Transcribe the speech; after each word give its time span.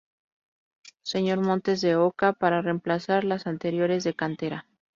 Sr. 1.03 1.37
Montes 1.41 1.79
de 1.81 1.95
Oca, 1.95 2.33
para 2.33 2.63
remplazar 2.63 3.23
las 3.23 3.45
anteriores 3.45 4.03
de 4.03 4.15
cantera. 4.15 4.65